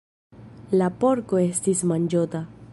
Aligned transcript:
La 0.79 0.87
porko 1.03 1.43
estis 1.43 1.87
manĝota. 1.93 2.47